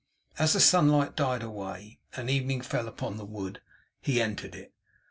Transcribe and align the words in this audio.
As 0.39 0.53
the 0.53 0.59
sunlight 0.59 1.15
died 1.15 1.43
away, 1.43 1.99
and 2.15 2.27
evening 2.27 2.61
fell 2.61 2.87
upon 2.87 3.17
the 3.17 3.23
wood, 3.23 3.61
he 4.01 4.19
entered 4.19 4.55
it. 4.55 4.73